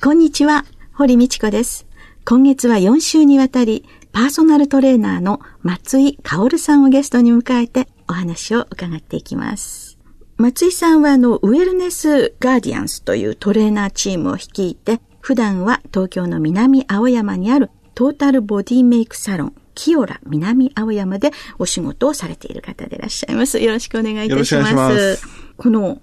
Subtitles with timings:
[0.00, 1.84] こんにちは堀道子です
[2.24, 9.98] 今月は4週にわたりパーソナルトレーナーの松井薫さんをゲストに迎えてお話を伺っていきます
[10.36, 23.60] 松井さんはあのウェルネスガーディアンスというトレーナーチームを率いて普段は東京の南青山にあるトータルボディメイクサロン清良南青山でお仕事をされている方でいらっしゃいます。
[23.60, 24.74] よろしくお願いいたします。
[24.74, 25.22] ます
[25.56, 26.00] この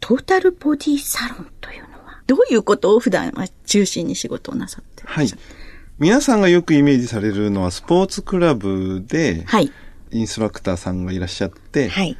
[0.00, 1.85] トータルボディサロンという
[2.26, 5.28] どういうことを普段は中心に仕事をなさってはい。
[5.98, 9.72] 皆さんがよくイメージされるのはスポーツクラブで、はい。
[10.10, 12.16] インストラクターさんがいらっしゃって、はい。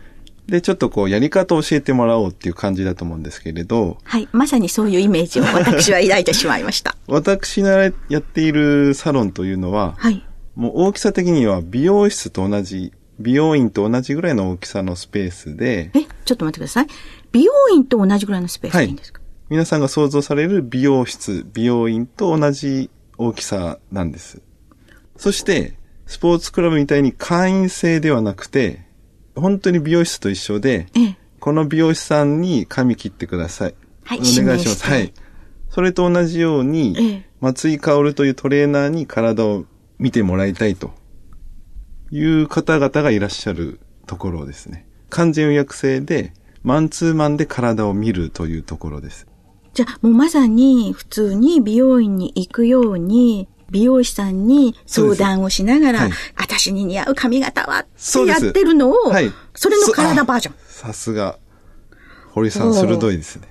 [0.47, 3.99] で、ちょっとこう、やり方を教えてもらおうっていう感じだと思うんですけれど。
[4.05, 4.29] はい。
[4.33, 6.97] まさにそういうイメージを私は抱いてしまいました。
[7.09, 10.25] 私がやっているサロンというのは、はい。
[10.55, 15.91] もう大きさ的には美容室と同じ、美容院と同じぐらいの大きさのスペースで。
[15.95, 16.87] え、ちょっと待ってください。
[17.33, 24.43] 美容院と同じぐらいのスペースでいいんですか、はい、皆さんが想像される美容室、美容院と同じ大きさなんです。
[25.17, 28.87] そして、スポーツクラブみたいに会員制ではなくて、
[29.37, 33.75] 本当に美容室と一緒で、ええ、この美容師さんに髪切ってください。
[34.05, 34.85] はい、お願いします。
[34.85, 35.13] はい。
[35.71, 39.65] それと同じように、ええ、松井薫というトレーナーに体を
[39.99, 40.93] 見てもらいたいと
[42.11, 44.89] いう方々がいらっしゃるところですね。
[45.09, 46.33] 完全予約制で、
[46.65, 49.29] マンツーマンで体を見るというところです。
[49.77, 60.55] じゃあ、もうまさに普通に美容院に行くように、美容師さんに相談をしながら、はい、私に似合う髪型はってやってるのを、はい、それの体バージョン。
[60.67, 61.39] さすが、
[62.31, 63.49] 堀さん鋭いですね。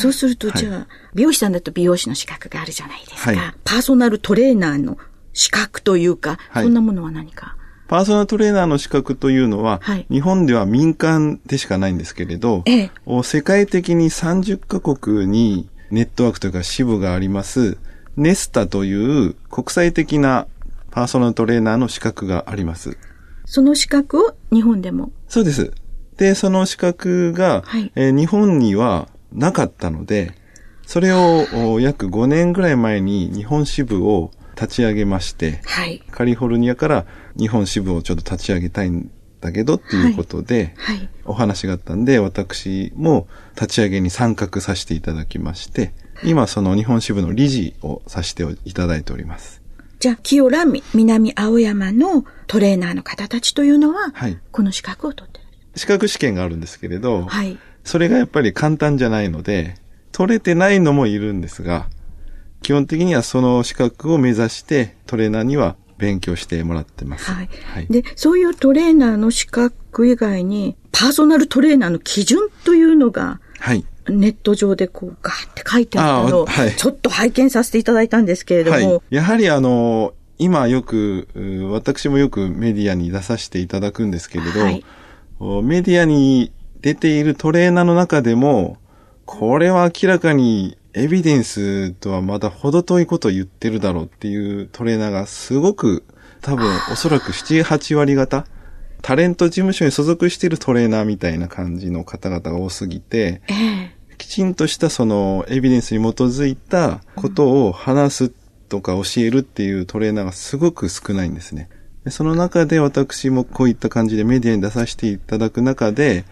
[0.00, 0.12] そう。
[0.14, 3.30] すると、じゃあ、はい、美容師さんだと美容師の資格があるじゃないですか。
[3.32, 4.96] はい、パーソナルトレーナーの
[5.34, 7.55] 資格というか、はい、そんなものは何か？
[7.88, 12.90] パーソナルトレーナーの資格というのは、はい、日本では民間でしかないんですけれど、ええ、
[13.22, 17.78] 世界的に30カ国にネットワークというか支部があります、
[18.16, 20.46] ネスタという国際的な
[20.90, 22.96] パーソナルトレーナーの資格があります。
[23.44, 25.12] その資格を日本でも？
[25.28, 25.72] そうです。
[26.16, 30.32] で、その資格が、はい、えー、日本にはなかったので、
[30.86, 34.30] それを約5年ぐらい前に日本支部を
[34.60, 37.06] 立ち上げまして、はい、カリフォルニアから
[37.38, 40.96] 日本支部をちょっと立ち上げたいんだけどっていうことで、はい。
[40.96, 45.92] はい、お話があったんで、私も立ち上げに参画させていただきまして、
[46.24, 49.62] 今その日本支部の理事をさせていただいております。
[49.98, 55.46] じゃあ、清良南青山のトレーナーの方たちというのは、はい、この資格を取ってる。
[55.74, 59.74] 資格試験があるんですけれど、はい、それがやっぱり簡単じゃないので、
[60.12, 61.88] 取れてないのもいるんですが、
[62.66, 67.30] 基本的にはその資格を目指してトレーナーには勉強してもらってます。
[67.30, 67.48] はい。
[67.72, 73.84] はい、で、そういうトレーナーの資格以外に、パーソナルトレーナーの基準というのが、はい。
[74.08, 78.76] ネット上でこうガーって書いてあったのを、はい、ちょっと拝見させていただいたんですけれども。
[78.76, 81.28] はい、やはりあの、今よく、
[81.70, 84.84] 私もよくメディアに出させていただくんですけれど、はい、
[85.62, 86.50] メディアに
[86.80, 88.78] 出ているトレーナーの中でも、
[89.24, 96.04] これは明らかにエビデンスとはまだ程遠いことを言ってるだろうっていうトレーナーがすごく
[96.40, 98.46] 多分おそらく7、8割方、
[99.02, 103.42] タレント事務所に所属しているトレーナーみたいな感じの方々が多すぎて、
[104.16, 108.28] きちんとしたそのエビデンスに基づいたことを話す
[108.70, 111.68] とか教えるっていうトレーナーがすごく少ないんですね。
[112.08, 116.24] その中で私もこういった感じでメディアに出させていただく中で、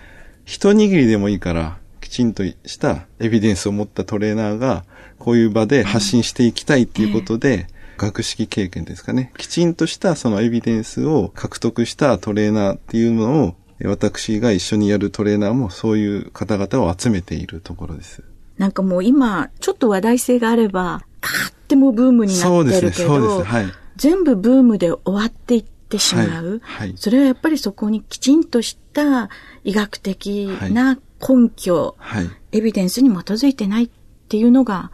[0.47, 1.79] 一握りでもいいから、
[2.15, 4.85] ちんとしたエビデンスを持ったトレーナーが、
[5.19, 7.67] こういう場で発信していきたいっていうことで、
[7.97, 9.33] 学識経験ですかね。
[9.37, 18.23] きちんとしたそのエビデンスを獲得したトレーナーっていうのを、私が一緒にやるトレーナーもそういう方々を集めているところです。
[18.59, 23.51] なんかもう今、ちょっと話題性があれば、かってもブームになってるけど、そうですね、そうです。
[23.51, 23.67] はい。
[23.97, 26.61] 全部ブームで終わっていってしまう。
[26.63, 26.89] はい。
[26.89, 29.29] はい、それはやっぱりそこにきちんとした
[29.65, 33.91] 医学的な根拠、はい、エビデンスに基づいてないっ
[34.29, 34.91] ていうのが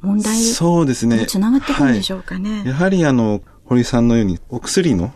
[0.00, 1.26] 問題そうですね。
[1.26, 2.58] つながってくるんでしょうかね。
[2.58, 5.12] はい、やはりあの、堀さんのようにお薬の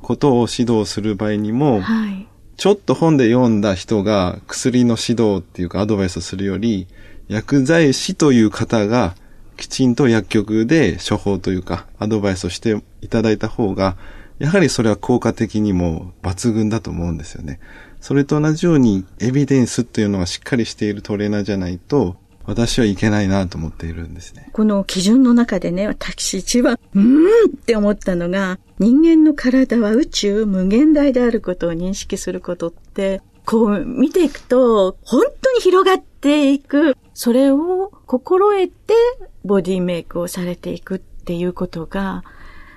[0.00, 6.86] ことを指導する場合にも、はい、ちょっと本で読んだ人が薬の指導っていうかアドバイスをするより、
[7.26, 9.14] 薬剤師という方が
[9.56, 13.96] きちんと薬局で処方というか、アドバイスをしていただいた方が、
[14.38, 17.58] やはりそれは効果的にも抜群だと思うんですよね。
[18.08, 22.16] それと同じようにエビデンスというのがしっかりしているトレーナーじゃないと、
[22.46, 24.48] 私はいけないなと思っているんですね。
[24.54, 36.96] この基準の中でね、私一番、うーんって思ったのが、人間の体は宇宙無限大であることを認識することって、こう見ていくと、本当に広がっていく。
[37.12, 38.94] それを心得て
[39.44, 42.24] ボディメイクをされていくっていうことが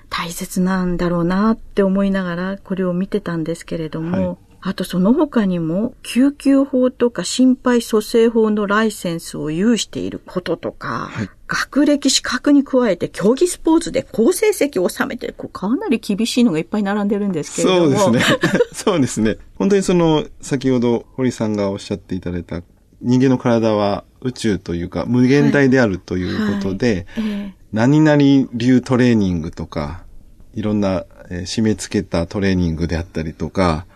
[0.10, 17.98] 大切なんだろうなって思いながらこれを見てたんですけれども、はいあとその他にも、救急法とか心肺蘇生法のライセンスを有していることとか、はい、学歴資格に加えて競技スポーツで好成績を収めてこうかなり厳しいのがいっぱい並んでるんですけれども。
[17.98, 18.40] そうですね。
[18.72, 19.38] そうですね。
[19.56, 22.62] 本当にその、先ほど堀さんがおっしゃっていただいた、
[23.02, 30.04] 人間の体は宇宙というか無限大であるということで、はいはいえー、何々流トレーニングとか、
[30.54, 33.88] いろんな、えー、締め付けたトレーニングであったりとか、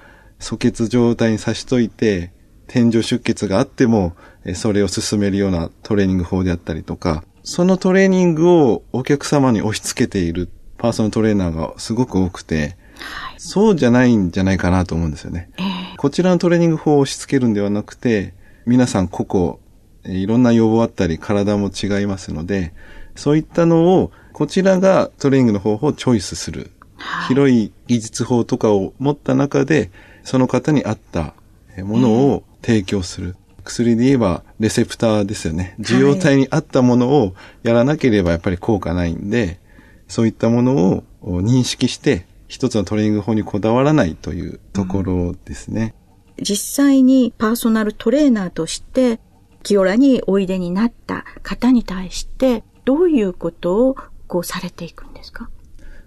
[0.45, 2.31] 素血状態に差しといて、
[2.67, 4.15] 天井出血があっても、
[4.53, 15.49] それを進めるようなトレーニング法であったりとか、そのトレーニングをお客様に押し付けているパーソナルトレーナーがすごく多くて、はい、そうじゃないんじゃないかなと思うんですよね。
[15.57, 18.35] えー、こちらのトレーニング法を押し付けるんではなくて、
[18.67, 22.71] 皆さん個々、いろんな要望あったり体も違いますので、
[23.15, 26.69] そういったのをこちらがトレーニングの方法をチョイスする。
[26.97, 29.89] はい、広い技術法とかを持った中で、
[30.25, 31.33] その方に合った
[31.77, 33.37] ものを提供する。
[33.63, 35.75] 薬で言えばレセプターですよね。
[35.79, 37.33] 受容体に合ったものを
[37.63, 39.59] やらなければやっぱり効果ないんで、
[40.07, 45.95] そういったものを認識して一つのトレーニング法にこだわらないというところですね。
[46.37, 49.19] うん、実際にパーソナルトレーナーとして
[49.63, 53.95] 清らにおいでになった方に対してどういうことを
[54.27, 55.49] こうされていくんですか？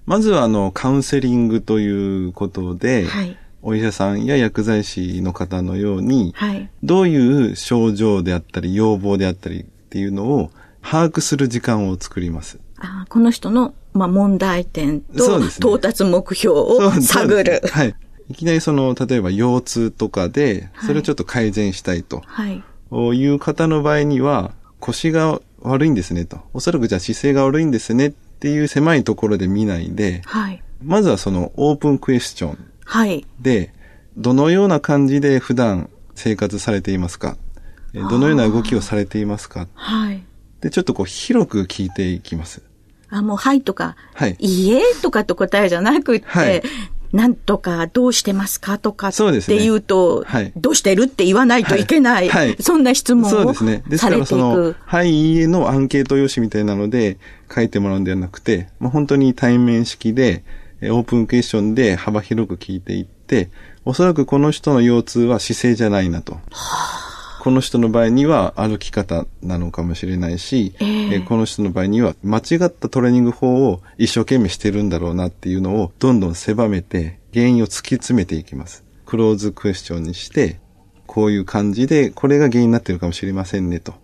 [0.06, 3.36] まずはあのカウンセリングということで、はい
[3.68, 10.50] お医者さんや薬剤師の方のように、はい、どういう症状であったり、要望であったりっていうのを
[10.82, 12.58] 把握する時間を作ります。
[12.78, 17.60] あこの人の、まあ、問題点と、到達目標を探る。
[17.70, 17.94] はい。
[18.30, 22.22] いきなりその、例えば腰痛とかで、それをちょっと改善したいと。
[22.24, 22.62] はい。
[22.90, 26.38] いう方の場合には、腰が悪いんですねと。
[26.54, 30.62] おそらくじゃあ姿勢が悪いんですねっていう狭いところで見ないで、はい。
[30.82, 32.67] まずはそのオープンクエスチョン。
[32.88, 33.26] はい。
[33.38, 33.74] で、
[34.16, 37.36] どのような感じで普段生活されていますか？
[37.92, 39.68] どのような動きをされていますか？
[39.74, 40.24] はい。
[40.62, 42.62] で、ちょっとこう広く聞いていきます。
[43.10, 44.36] あ、もう、はいとか、はい。
[44.38, 46.62] いいえとかと答えじゃなくて、はい。
[47.12, 52.28] なんとかどうしてますかとかって言うと、うね、はい、どうしてるって言わないといけない。
[52.28, 53.82] はい、そんな質問をそうですね。
[53.88, 57.18] ですからその、はい、いいえのアンケート用紙みたいなので
[57.54, 60.44] 書いてもらうんではなくて、まあ、本当に対面式で、
[60.82, 63.50] オープンクエスチョンで幅広く聞いていって、
[63.84, 66.38] おそらくこの人の腰痛は姿勢じゃないなと。
[67.40, 78.84] この人の場合には歩き方なのかもしれないし、えー、この人の場合には間違ったトレーニング法を一生懸命してるんだろうなっていうのをどんどん狭めて原因を突き詰めていきます。
[79.06, 80.60] クローズクエスチョンにして、
[81.06, 83.94] こういう感じでこれが原因になってるかもしれませんねと。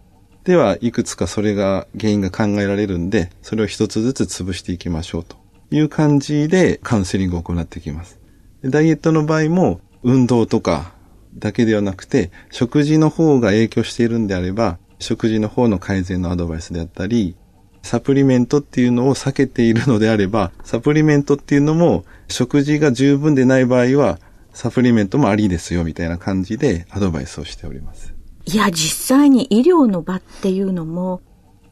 [0.44, 5.36] では、いくつかそれが原因が考えられるんで、それを一つずつ潰していきましょうと。
[5.74, 8.20] いう感じでカウンセリングを行ってきます。
[8.62, 10.92] ダイエットの場合も運動とか
[11.36, 17.36] だけではなくて、食事の方が影響しているんであれば、食事の方の改善のアドバイスであったり、
[17.82, 24.18] サプリメントっていうのを避けているのであれば、サプリメントっていうのも食事が十分でない場合は、
[24.52, 28.14] サプリメントもありですよみたいな感じでアドバイスをしております。
[28.46, 31.20] いや、実際に医療の場っていうのも、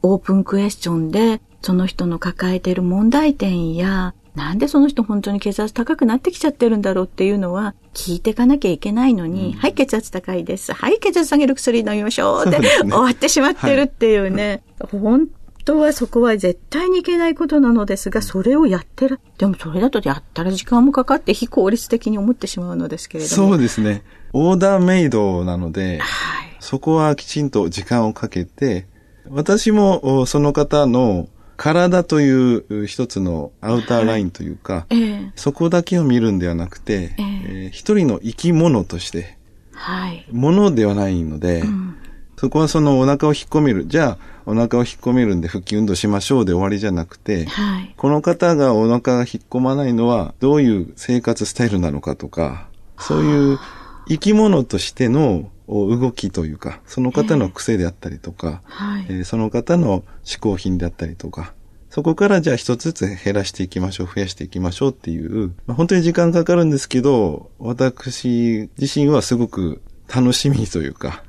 [0.01, 10.73] オープンクエスチョンでその人の抱えている問題点や、なんでその人本当に血圧高くなってきちゃってるんだろうっていうのは聞いていかなきゃいけないのに、うん、はい、血圧高いです。
[10.73, 12.49] はい、血圧下げる薬飲みましょう。
[12.49, 15.27] で、ね、終わってしまってるっていうね、はい、本
[15.63, 19.21] 当はそこは絶対にいけないことなのですが、それをやってる。
[19.37, 23.49] でもそれだとやったら時間もかかって非効率的に思ってしまうのですけれども。
[23.49, 24.03] そうですね。
[24.33, 28.87] オーダーメイドなので、はい、そこはきちんと時間をかけて、
[29.29, 35.05] 私もその方の体という一つのアウターラインというか、はいえ。
[35.05, 39.37] ー、そこだけを見るんではなくて、えー、えー、一人の生き物として、
[39.73, 41.97] はい、ものではないので、うん、
[42.37, 43.87] そこはそのお腹を引っ込める。
[43.87, 52.67] じゃあ、お腹を引っ込めるんで腹筋運動しましょうで終わりじゃなくて、はい、この方がお腹が引っ込まないのはどういう生活スタイルなのかとか、
[52.99, 53.59] そういう
[54.07, 61.53] 生き物としての動きというか、その方の癖であったりとか、えーはい、えー、その方の嗜好品であったりとか、
[61.89, 69.81] そこからじゃあ一つずつ減らしていきましょう、増やしていきましょうっていう、まあ、本当に時間かかるんですけど、私自身はすごく
[70.13, 71.23] 楽しみというか。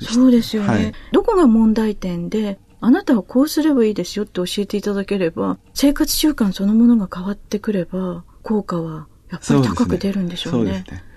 [0.00, 0.68] そうですよね。
[0.68, 10.72] はい、どこが問題点で、あなたはこうすればいいですよって教えていただければ、生活習慣そのものが変わってくれば、効果はやっぱり高く出るんでしょうね。
[10.72, 11.11] そうですね。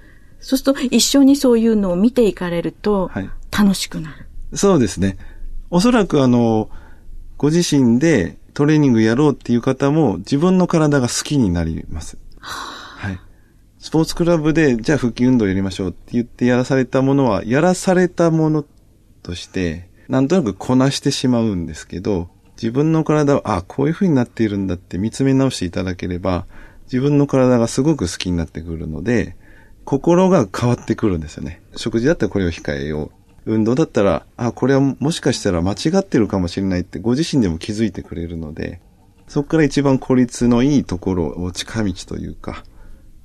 [0.45, 3.09] そうすると一緒にそういうのを見ていかれると、
[3.51, 4.21] 楽しくなる、は
[4.53, 4.57] い。
[4.57, 5.17] そうですね。
[5.71, 6.69] おそらくあの、
[7.35, 12.19] ご自身でトレーニングやろうっていう方も自分の体が好きになります。
[12.37, 13.19] はい。
[13.79, 18.63] スポーツクラブで、じゃあ腹筋運動やりましょうって言ってやらされたものは、やらされたもの
[19.23, 26.45] として、なんとなくこなしてしまうんですけど、自分の体は、あ、こういう風になっているんだって見つめ直していただければ、
[26.83, 29.35] 自分の体がすごく好きになってくるので、
[29.85, 31.61] 心が変わってくるんですよね。
[31.75, 33.11] 食事だったらこれを控えよ
[33.45, 33.53] う。
[33.53, 38.81] 運動だったら、あ、これはもしかしたら間違ってるかもしれないってご自身でも気づいてくれるので、
[39.27, 42.63] そこから一番効率のいいところを近道というか、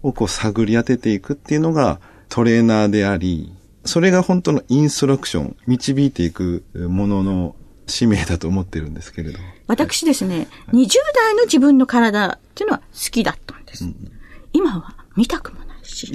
[0.02, 9.38] をこう探り当てていくっていうのがトレーナーであり、それが本当のインストラクション、導いていくものの使命だと思ってるんですけれど。
[9.67, 13.85] 私ですね、はい、20代の自分の体っていうのは好きだったんです。
[13.85, 14.12] うん、
[14.52, 15.60] 今は見たくも
[15.91, 16.13] し。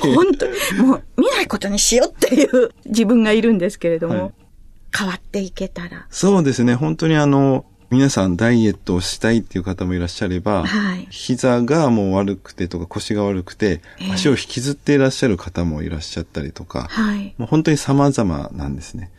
[0.00, 2.70] 本当に、もう見ないことにしようっていう。
[2.86, 4.32] 自分がいるんですけれども、はい、
[4.96, 6.06] 変わっていけたら。
[6.10, 13.80] そうですね、本当にあの、皆さんダイエットをしたいっていう方もいらっしゃれば、はい、膝がもう悪くてとか腰が悪くて、
[14.12, 19.10] 足を引きずっていらっしゃる方もいらっしゃったりとか、はい、もう本当に様々なんですね。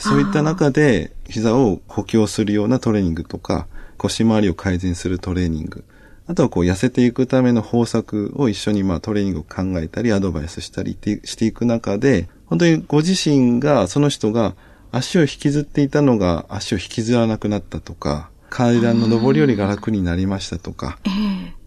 [0.00, 5.84] そういった中で膝を補強するようなトレーニングとか、腰回りを改善するトレーニング、
[6.28, 14.54] あとはこう痩せていくための方策を一緒にまあトレーニングを考えたりアドバイスしたりしていく中で、本当にご自身が、その人が
[14.92, 20.98] 足を引きずっていたのが足を引きずらなくなったとか、階段の上り下りが楽になりましたとか、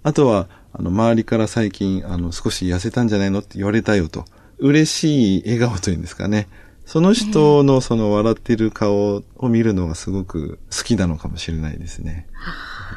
[0.04, 4.26] あとは、あの、周りから最近、あの、少し痩せたんじゃないのって言われたよと。
[4.60, 6.48] 嬉しい笑顔というんですかね。
[6.86, 12.28] その人のその笑っている顔を見るのがすごく好きなのかもしれないですね。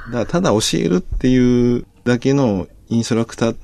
[0.06, 3.56] だからただ教えるっていうだけのインストラクター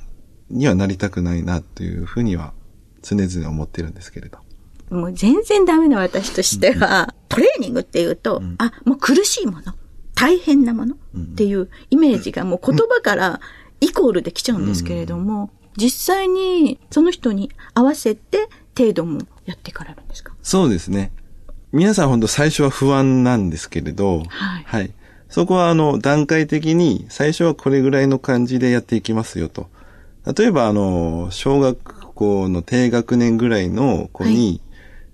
[0.51, 2.53] にはなりたくないなというふうには
[3.03, 4.39] 常々思ってるんですけれど。
[4.91, 9.75] もう全然ダメな私としては、トレーニングっていうと、うん、あ、もう苦しいもの、
[10.17, 10.97] 大変なもの。
[11.17, 13.41] っていうイメージがもう言葉から
[13.81, 20.35] イコールできちゃうんですけれども、実際にその人に合わせて程度もやっていかれるんですか？
[20.43, 21.13] そうですね。
[21.71, 24.65] 皆さん本当最初は不安なんですけれど、はい。
[24.65, 24.93] はい。
[25.31, 29.69] そこはあの段階的に最初はこれぐらいの感じでやっていきますよと。
[30.37, 34.61] 例えばあの、小学校の低学年ぐらいの子に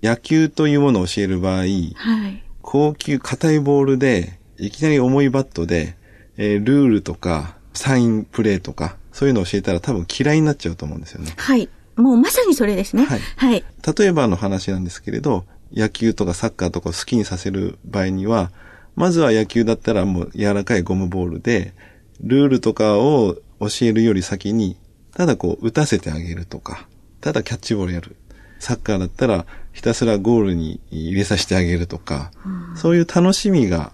[0.03, 5.95] 野球というものを教える場合、はい、高級硬いボールでいきなり重いバットで、
[6.37, 11.33] えー、ルールとかサインプレーとかそういうのを教えたら多分嫌いになっちゃうと思うんですよね。
[11.37, 11.69] はい。
[11.95, 13.05] もうまさにそれですね。
[13.05, 13.19] はい。
[13.19, 13.63] はい。
[13.97, 18.51] 例えばの話なんですけれど、野球とかサッカーとかを好きにさせる場合には、
[18.97, 21.73] まずは野球だったらもう柔らかいゴムボールで、
[22.19, 24.75] ルールとかを教えるより先に、
[25.15, 26.87] ただこう打たせてあげるとか、
[27.21, 28.15] ただキャッチボールやる。
[28.59, 33.91] サッカーだったらひたすらゴールに入れさせてあげるとか、うん、そういう楽しみが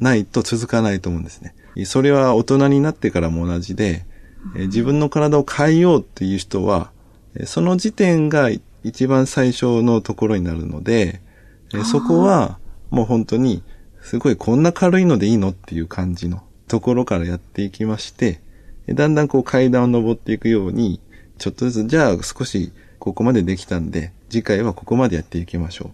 [0.00, 1.54] ないと続かないと思うんですね。
[1.86, 4.04] それは大人になってからも同じで、
[4.54, 6.90] うん、自分の体を変えようっていう人は、
[7.46, 8.50] その時点が
[8.84, 11.22] 一番最初のところになるので、
[11.90, 12.58] そこは
[12.90, 13.62] もう本当に
[14.02, 18.40] すごいこんな軽いのでいいのっていう感じのところからやっていきまして、
[18.88, 21.00] だんだんこう階段を登っていくように、
[21.38, 25.90] ちょっとずつ、じゃあ少しここまでできたんで、次回はここまでやっていきましょ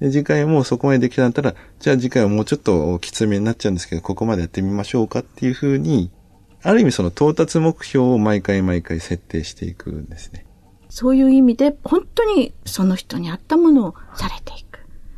[0.00, 0.04] う。
[0.04, 6.10] で次回もそこまでできたんだったら、じゃあ次回はもうちょっときつめになっちゃうんですけど、ここまでやってみましょうかっていうふうに、
[6.62, 10.46] ある意味その到達目標を毎回毎回設定していくんですね。
[10.88, 14.71] そういう意味で、本当にその人に合ったものをされていく。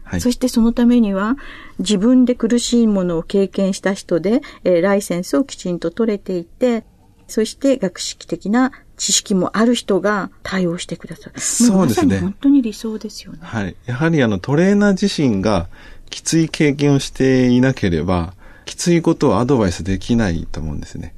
[0.05, 1.37] はい、そしてそのためには、
[1.79, 6.85] 自分で苦しいものを経験した人で、えー、ライセンスをきちんと取れていて、
[7.27, 11.41] そして学識的な知識もある人が対応してくださる。
[11.41, 12.21] そうですね。
[12.21, 13.39] 本当に理想ですよね。
[13.43, 13.77] はい。
[13.87, 15.69] やはりあのトレーナー自身が
[16.11, 18.35] きつい経験をしていなければ、
[18.67, 21.15] きついことをアドバイスできないと思うんですね。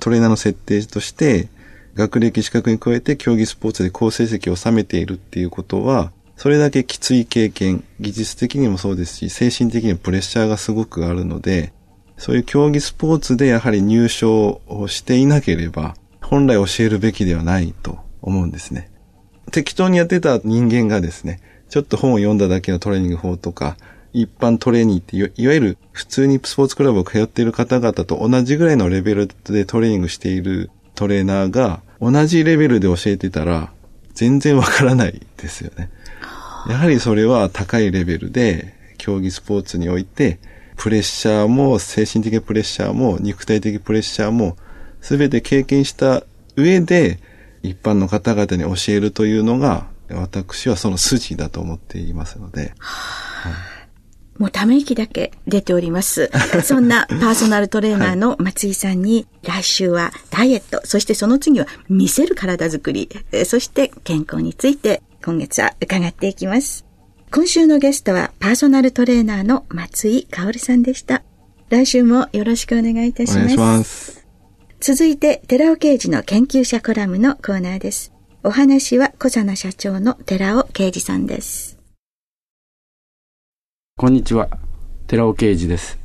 [0.00, 1.48] トレーナーの設定として、
[1.94, 6.12] 学歴資格に加えて競技スポーツで好成績を収めているっていうことは、
[6.42, 11.72] それだけきつい経験、技術的にもそうですし、精神的にもプレッシャーがすごくあるので、
[12.16, 18.90] そういう競技スポーツでやはり入賞をしていなければ、本来教えるべきではないと思うんですね。
[19.52, 23.76] 適当にやってた人間がですね、ちょっと本を読んだだけのトレーニング法とか、
[24.12, 33.72] 一般トレーニーっていわゆる普通にスポーツクラブを通っている方々と同じぐらいのレベルでトレーニングしているトレーナーが同じレベルで教えてたら
[34.12, 35.88] 全然わからないですよね。
[36.68, 40.38] やはりそれは高いレベルで競技スポーツにおいて
[40.76, 44.56] プレッシャーも精神的プレッシャーも肉体的プレッシャーも
[45.00, 46.24] 全て経験した
[46.56, 47.18] 上で
[47.62, 52.74] 一般の方々に教えるというのが私はその筋だと思っていますので。
[52.78, 53.52] はい
[54.38, 56.30] もうため息だけ出ております。
[56.64, 63.08] そんなパーソナルトレーナーの松井さんに、来週はダイエット、そしてその次は見せる体づくり、
[63.44, 66.84] そして健康について今月は伺っていきます。
[67.30, 71.22] 今週のゲストはパーソナルトレーナーの松井香さんでした。
[71.70, 73.38] 来週もよろしくお願いいたします。
[73.38, 74.26] お願いします。
[74.80, 78.12] 続いて、寺尾刑事の研究者コラムのコーナーです。
[78.42, 81.78] お話は小佐奈社長の寺尾啓二さんです。
[83.96, 84.48] こんにちは。
[85.06, 86.00] 寺尾啓二です。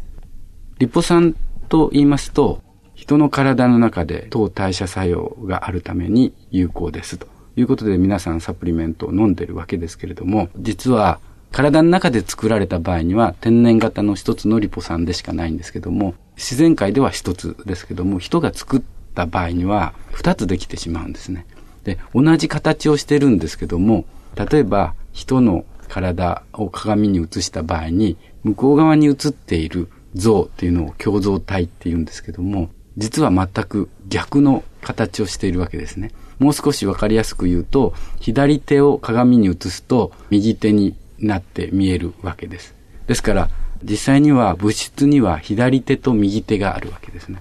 [0.77, 1.35] リポ酸
[1.69, 2.61] と言いますと、
[2.93, 11.19] 人の体の中で糖代謝作用があるために有効ですということで皆さんサプリメントを飲んでるわけですけれども、実は
[11.51, 18.81] 体の中で作られた場合には天然型の一つのリポ酸でしかないんですけども、自然界では一つですけども、人が作っ
[19.15, 21.47] た場合には二つできてしまうんですね。
[21.83, 36.11] で、同じ形をしてるんですけども、例えば人の体を鏡に映した場合に、向こう側に映っている像っていうのを共像体って言うんですけども、実は全く逆の形をしているわけですね。
[36.39, 42.75] もう少しわかりやすく言うと、左手を鏡に映すと右手になって見えるわけです。
[43.07, 43.49] ですから、
[43.83, 47.39] 実際には物質には左手と右手があるわけですね。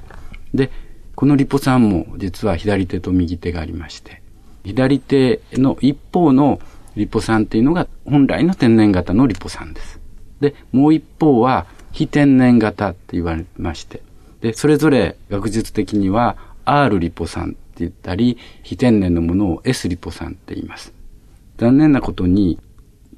[0.55, 0.71] で、
[1.15, 4.23] このリポ酸も実は左手と右手がありまして、
[4.65, 6.61] 左手の一方の
[6.97, 10.01] リポ酸っていうのが本来の天然型のリポ酸です。
[10.41, 14.03] で、もう一方は非天然型って言われまして、
[14.41, 20.95] で、それぞれ学術的には R リポ酸って言ったり、非天然のものを S リポ酸って言います。
[21.59, 22.59] 残念なことに、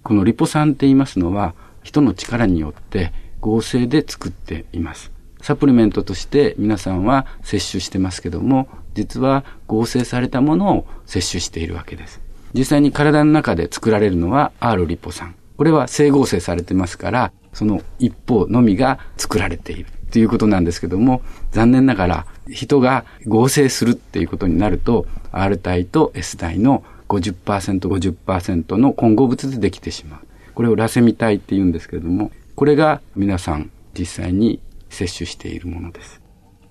[0.03, 5.13] このリポ酸って言いますのは、人の力によって合成で作っています。
[5.41, 12.21] サプリメントとして皆さんは摂取してますけども、実は合成されたものを摂取しているわけです。
[12.53, 15.37] 実際に体の中で作られるのは R リポ酸。
[15.57, 30.21] これは生合成されてますから、その一方のみが作られているということなんですけども、残念ながら人が合成するっていうことになると、R 体と S 体の50%、50%の混合物でできてしまう。
[30.55, 36.21] これをラセミ体って言うんですけれども、これが皆さん実際に摂取しているものです。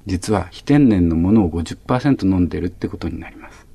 [0.06, 3.68] 実は非天然のものを50%飲んでるってことになります。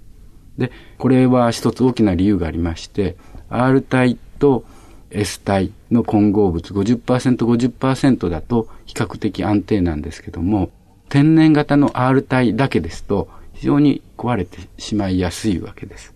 [0.59, 3.17] で、これは一つ大きな理由がありまして、
[3.49, 4.65] R 体と
[5.13, 10.71] S 体の混合物50%、50%だと比較的安定なんですけども、
[11.09, 16.15] 天然型の R 体だけですと非常に壊れてしまいやすいわけです。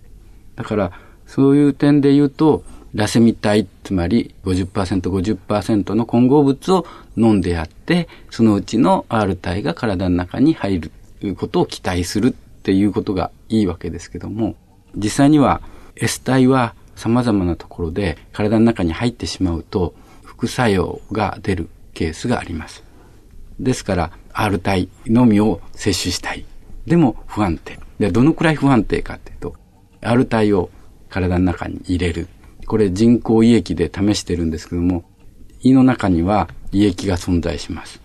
[0.57, 0.93] だから、
[1.27, 12.31] そういう点で言うと、ラセミ体、つまり50%、50%の混合物を飲んでやって、そのうちの R 体が体の中に入ることを期待するっ
[12.63, 14.55] ていうことがいいわけですけども、
[14.95, 15.61] 実際には
[15.95, 22.83] S 体は様々なところで体の中に入ってしまうと副作用が出るケースがあります。
[23.61, 26.45] ですから R 体のみを摂取したい。
[26.87, 27.79] でも不安定。
[27.99, 29.55] で、どのくらい不安定かっていうと、
[30.03, 30.71] R 体を
[31.09, 32.29] 体の中に入れる。
[32.67, 35.05] これ人工胃液で試してるんですけども、
[35.63, 38.01] 胃の中には胃液が存在します。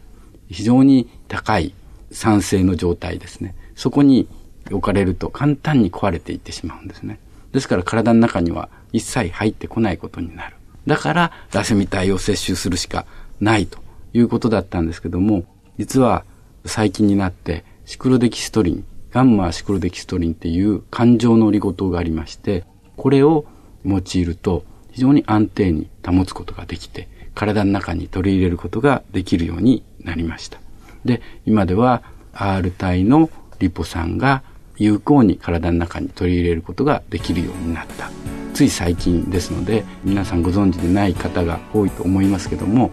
[0.50, 1.74] 非常に高い
[2.12, 3.56] 酸性の状態ですね。
[3.76, 4.28] そこに
[4.72, 7.20] 置かれると簡単に壊れていってしまうんですね。
[7.52, 10.56] ですから体の中には一切入ってこないことになる。
[10.88, 13.06] だからラセミ体を摂取するしか
[13.40, 13.80] ないと
[14.14, 15.44] いうことだったんですけども、
[15.78, 16.24] 実は
[16.66, 22.64] 最近になってシクロデキストリン、ガンマシクロデキストリンっていう感情のオリゴ糖がありまして、
[22.98, 23.46] これを
[23.86, 30.60] 用いると非常に安定に保つことができて、体の中に取り入れることができるようになりました。
[31.06, 34.44] で、今では R 体のリポ酸が
[34.78, 38.10] 有効に体の中に取り入れることができるようになった。
[38.54, 42.92] つい最近ですので、皆さんご存知でない方が多いと思いますけども、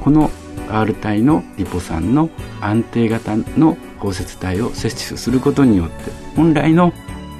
[0.00, 0.30] この
[0.70, 6.92] R 体のリポ酸の安定型の包摂体を摂取することによって、本来の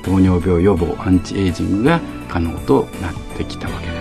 [0.03, 3.94] 糖尿病予防アンチエイジングが可能となってきたわけです。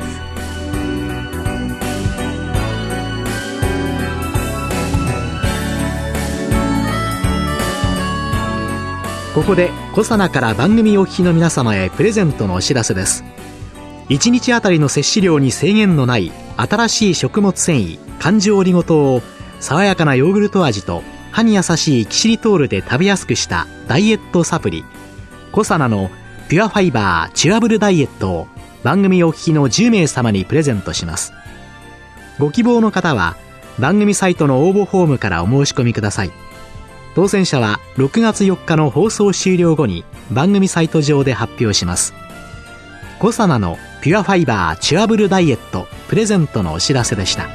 [9.34, 13.24] ここでコサナから番組お聞きの皆様へプレゼントのお知らせです。
[14.10, 19.24] 1日あたりの摂取量に制限のない新しい食物繊維環状オリゴ糖を
[19.60, 24.86] 爽やかなヨーグルト味と歯に優しいキシリトールで食べやすくしたダイエットサプリ。
[25.52, 26.12] コサナの
[26.48, 28.48] ピュアファイバーチュアブルダイエットを
[28.84, 31.34] 番組お聞きの10名様にプレゼントします。
[32.38, 33.36] ご希望の方は
[33.80, 36.43] 番組サイトの応募フォームからお申し込みください。
[37.16, 42.14] 当選者は6月4日の放送終了後に番組サイト上で発表します。
[43.20, 47.48] コサナのピュアファイバーチュアブルダイエットプレゼントのお知らせでした。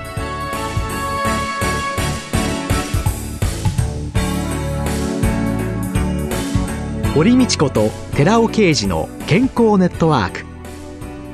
[7.15, 10.45] 堀道子と寺尾啓二の健康ネットワーク。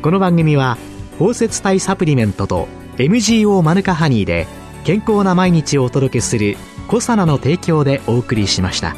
[0.01, 0.79] この番組は
[1.19, 4.47] 包摂体サプリメントと MGO マヌカハニーで
[4.85, 6.57] 健康な毎日をお届けする
[6.89, 8.97] コサナの提供でお送りしました。